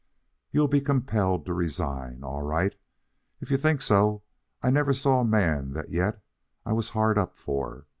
You'll 0.49 0.67
be 0.67 0.81
compelled 0.81 1.45
to 1.45 1.53
resign? 1.53 2.23
All 2.23 2.41
right, 2.41 2.73
if 3.39 3.51
you 3.51 3.57
think 3.57 3.81
so 3.83 4.23
I 4.59 4.71
never 4.71 4.93
saw 4.95 5.21
the 5.21 5.29
man 5.29 5.75
yet 5.89 5.89
that 6.15 6.21
I 6.65 6.73
was 6.73 6.89
hard 6.89 7.19
up 7.19 7.37
for. 7.37 7.85